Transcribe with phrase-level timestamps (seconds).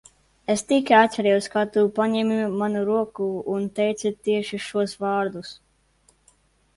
[0.51, 5.53] Es tikai atcerējos, kā tu paņēmi manu roku un teici tieši šos vārdus.